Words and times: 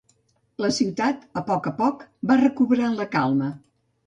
La 0.63 0.69
ciutat 0.77 1.27
a 1.41 1.43
poc 1.49 1.69
a 1.73 1.75
poc 1.83 2.01
va 2.33 2.39
recobrant 2.41 2.97
la 3.03 3.09
calma. 3.19 3.53